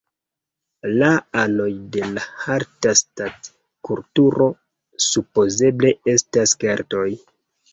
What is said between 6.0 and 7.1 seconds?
estas keltoj.